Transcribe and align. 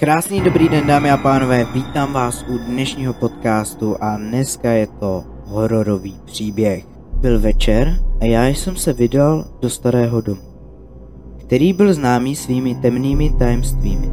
Krásný 0.00 0.40
dobrý 0.40 0.68
den 0.68 0.86
dámy 0.86 1.10
a 1.10 1.16
pánové, 1.16 1.66
vítám 1.74 2.12
vás 2.12 2.44
u 2.48 2.58
dnešního 2.58 3.12
podcastu 3.12 3.96
a 4.00 4.16
dneska 4.16 4.70
je 4.70 4.86
to 4.86 5.24
hororový 5.44 6.16
příběh. 6.24 6.84
Byl 7.20 7.40
večer 7.40 7.98
a 8.20 8.24
já 8.24 8.46
jsem 8.46 8.76
se 8.76 8.92
vydal 8.92 9.44
do 9.60 9.70
starého 9.70 10.20
domu, 10.20 10.40
který 11.36 11.72
byl 11.72 11.94
známý 11.94 12.36
svými 12.36 12.74
temnými 12.74 13.30
tajemstvími. 13.38 14.10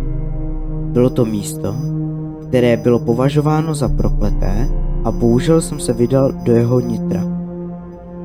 Bylo 0.92 1.10
to 1.10 1.26
místo, 1.26 1.76
které 2.48 2.78
bylo 2.78 3.00
považováno 3.00 3.76
za 3.76 3.90
prokleté 3.90 4.70
a 5.04 5.12
bohužel 5.12 5.62
jsem 5.62 5.79
se 5.79 5.94
vydal 5.94 6.32
do 6.32 6.54
jeho 6.54 6.79
nitra, 6.79 7.24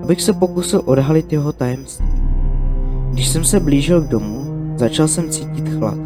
abych 0.02 0.22
se 0.22 0.32
pokusil 0.32 0.82
odhalit 0.84 1.32
jeho 1.32 1.52
tajemství. 1.52 2.06
Když 3.10 3.28
jsem 3.28 3.44
se 3.44 3.60
blížil 3.60 4.00
k 4.00 4.08
domu, 4.08 4.44
začal 4.76 5.08
jsem 5.08 5.30
cítit 5.30 5.68
chlad 5.68 6.05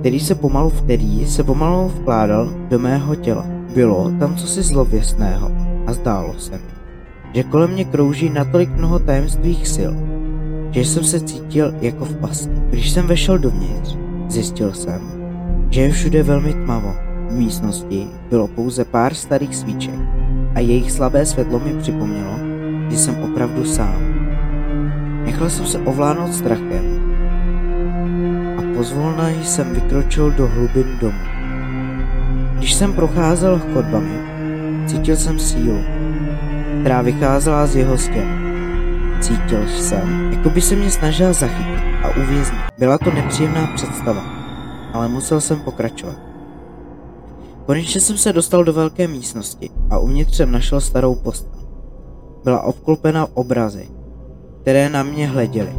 který 0.00 0.20
se 0.20 0.34
pomalu, 0.34 0.70
který 0.70 1.26
se 1.26 1.44
pomalu 1.44 1.88
vkládal 1.88 2.52
do 2.68 2.78
mého 2.78 3.14
těla. 3.14 3.46
Bylo 3.74 4.10
tam 4.18 4.36
cosi 4.36 4.62
zlověstného 4.62 5.50
a 5.86 5.92
zdálo 5.92 6.34
se 6.38 6.52
mi, 6.52 6.72
že 7.34 7.42
kolem 7.42 7.70
mě 7.70 7.84
krouží 7.84 8.30
natolik 8.30 8.70
mnoho 8.70 8.98
tajemstvých 8.98 9.68
sil, 9.74 9.92
že 10.70 10.80
jsem 10.80 11.04
se 11.04 11.20
cítil 11.20 11.74
jako 11.80 12.04
v 12.04 12.16
pasti. 12.16 12.50
Když 12.70 12.90
jsem 12.90 13.06
vešel 13.06 13.38
dovnitř, 13.38 13.96
zjistil 14.28 14.72
jsem, 14.72 15.00
že 15.70 15.80
je 15.80 15.90
všude 15.90 16.22
velmi 16.22 16.52
tmavo. 16.52 16.94
V 17.28 17.32
místnosti 17.32 18.06
bylo 18.30 18.48
pouze 18.48 18.84
pár 18.84 19.14
starých 19.14 19.56
svíček 19.56 20.00
a 20.54 20.60
jejich 20.60 20.90
slabé 20.92 21.26
světlo 21.26 21.60
mi 21.60 21.74
připomnělo, 21.80 22.32
že 22.90 22.98
jsem 22.98 23.22
opravdu 23.22 23.64
sám. 23.64 24.14
Nechal 25.24 25.50
jsem 25.50 25.66
se 25.66 25.78
ovládnout 25.78 26.34
strachem 26.34 26.99
Pozvolna 28.80 29.28
jsem 29.28 29.74
vykročil 29.74 30.30
do 30.30 30.48
hlubin 30.48 30.98
domu. 31.00 31.18
Když 32.56 32.74
jsem 32.74 32.92
procházel 32.92 33.60
chodbami, 33.72 34.18
cítil 34.86 35.16
jsem 35.16 35.38
sílu, 35.38 35.78
která 36.80 37.02
vycházela 37.02 37.66
z 37.66 37.76
jeho 37.76 37.98
stěn. 37.98 38.28
Cítil 39.20 39.68
jsem, 39.68 40.32
jako 40.32 40.50
by 40.50 40.60
se 40.60 40.76
mě 40.76 40.90
snažil 40.90 41.32
zachytit 41.32 41.80
a 42.04 42.08
uvěznit. 42.16 42.60
Byla 42.78 42.98
to 42.98 43.10
nepříjemná 43.10 43.66
představa, 43.74 44.22
ale 44.92 45.08
musel 45.08 45.40
jsem 45.40 45.60
pokračovat. 45.60 46.16
Konečně 47.66 48.00
jsem 48.00 48.16
se 48.16 48.32
dostal 48.32 48.64
do 48.64 48.72
velké 48.72 49.08
místnosti 49.08 49.70
a 49.90 49.98
uvnitř 49.98 50.36
jsem 50.36 50.52
našel 50.52 50.80
starou 50.80 51.14
postel. 51.14 51.60
Byla 52.44 52.62
obklopena 52.62 53.26
obrazy, 53.34 53.88
které 54.62 54.88
na 54.88 55.02
mě 55.02 55.28
hleděly. 55.28 55.72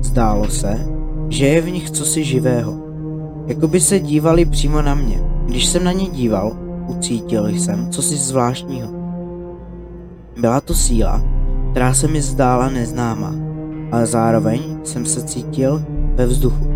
Zdálo 0.00 0.48
se, 0.48 0.99
že 1.30 1.46
je 1.46 1.60
v 1.60 1.70
nich 1.70 1.90
cosi 1.90 2.24
živého. 2.24 2.74
Jako 3.46 3.68
by 3.68 3.80
se 3.80 4.00
dívali 4.00 4.44
přímo 4.44 4.82
na 4.82 4.94
mě. 4.94 5.22
Když 5.46 5.66
jsem 5.66 5.84
na 5.84 5.92
ně 5.92 6.06
díval, 6.08 6.56
ucítil 6.86 7.48
jsem 7.48 7.90
cosi 7.90 8.16
zvláštního. 8.16 8.88
Byla 10.40 10.60
to 10.60 10.74
síla, 10.74 11.22
která 11.70 11.94
se 11.94 12.08
mi 12.08 12.22
zdála 12.22 12.70
neznámá, 12.70 13.34
ale 13.92 14.06
zároveň 14.06 14.60
jsem 14.84 15.06
se 15.06 15.22
cítil 15.22 15.82
ve 16.14 16.26
vzduchu. 16.26 16.74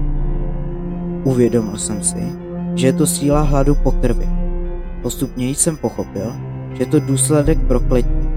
Uvědomil 1.24 1.76
jsem 1.76 2.02
si, 2.02 2.32
že 2.74 2.86
je 2.86 2.92
to 2.92 3.06
síla 3.06 3.40
hladu 3.40 3.74
po 3.74 3.92
krvi. 3.92 4.28
Postupně 5.02 5.48
jsem 5.48 5.76
pochopil, 5.76 6.32
že 6.74 6.82
je 6.82 6.86
to 6.86 7.00
důsledek 7.00 7.58
prokletí, 7.58 8.28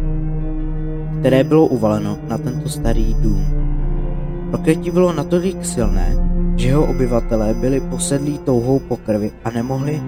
které 1.19 1.43
bylo 1.43 1.65
uvaleno 1.65 2.17
na 2.27 2.37
tento 2.37 2.69
starý 2.69 3.13
dům. 3.13 3.66
Bylo 4.97 5.13
natolik 5.13 5.65
silné, 5.65 6.15
že 6.55 6.67
jeho 6.67 6.85
obyvatelé 6.85 7.53
byli 7.53 7.79
posedlí 7.79 8.37
touhou 8.37 8.79
po 8.79 8.97
krvi 8.97 9.31
a 9.43 9.49
nemohli 9.49 10.01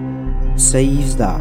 se 0.56 0.80
jí 0.80 0.98
vzdát. 0.98 1.40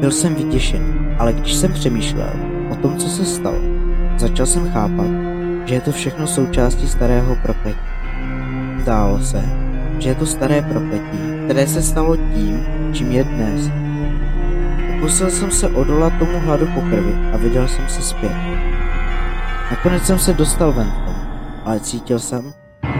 Byl 0.00 0.10
jsem 0.10 0.34
vytěšený, 0.34 0.94
ale 1.18 1.32
když 1.32 1.54
jsem 1.54 1.72
přemýšlel 1.72 2.32
o 2.72 2.76
tom, 2.76 2.96
co 2.96 3.08
se 3.08 3.24
stalo, 3.24 3.58
začal 4.18 4.46
jsem 4.46 4.70
chápat, 4.70 5.06
že 5.64 5.74
je 5.74 5.80
to 5.80 5.92
všechno 5.92 6.26
součástí 6.26 6.88
starého 6.88 7.36
prokletí. 7.42 7.78
Zdálo 8.82 9.20
se, 9.20 9.44
že 9.98 10.08
je 10.08 10.14
to 10.14 10.26
staré 10.26 10.62
prokletí, 10.62 11.18
které 11.44 11.66
se 11.66 11.82
stalo 11.82 12.16
tím, 12.16 12.66
čím 12.92 13.12
je 13.12 13.24
dnes. 13.24 13.70
Pokusil 14.94 15.30
jsem 15.30 15.50
se 15.50 15.68
odolat 15.68 16.12
tomu 16.18 16.38
hladu 16.38 16.66
po 16.74 16.80
krvi 16.80 17.14
a 17.32 17.36
vydal 17.36 17.68
jsem 17.68 17.88
se 17.88 18.02
zpět. 18.02 18.71
Nakonec 19.72 20.02
jsem 20.02 20.18
se 20.18 20.32
dostal 20.32 20.72
ven 20.72 20.92
ale 21.64 21.80
cítil 21.80 22.18
jsem, 22.18 22.52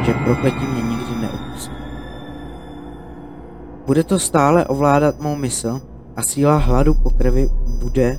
že 0.05 0.15
prokletí 0.15 0.67
mě 0.67 0.83
nikdy 0.83 1.21
neopustí. 1.21 1.73
Bude 3.87 4.05
to 4.05 4.19
stále 4.19 4.67
ovládat 4.67 5.21
mou 5.21 5.37
mysl 5.37 5.81
a 6.17 6.23
síla 6.23 6.57
hladu 6.57 6.95
po 6.95 7.11
krvi 7.11 7.51
bude 7.81 8.19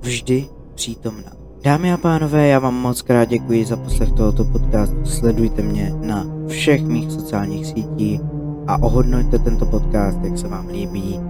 vždy 0.00 0.46
přítomná. 0.74 1.32
Dámy 1.62 1.92
a 1.92 1.96
pánové, 1.96 2.48
já 2.48 2.58
vám 2.58 2.74
moc 2.74 3.02
krát 3.02 3.24
děkuji 3.24 3.64
za 3.64 3.76
poslech 3.76 4.12
tohoto 4.12 4.44
podcastu. 4.44 5.06
Sledujte 5.06 5.62
mě 5.62 5.94
na 6.00 6.26
všech 6.48 6.82
mých 6.82 7.12
sociálních 7.12 7.66
sítích 7.66 8.20
a 8.66 8.82
ohodnoťte 8.82 9.38
tento 9.38 9.66
podcast, 9.66 10.18
jak 10.22 10.38
se 10.38 10.48
vám 10.48 10.68
líbí. 10.68 11.20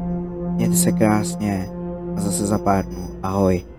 Mějte 0.51 0.77
se 0.77 0.93
krásně 0.93 1.69
a 2.17 2.21
zase 2.21 2.47
za 2.47 2.59
pár 2.59 2.85
dnů. 2.85 3.09
Ahoj. 3.23 3.74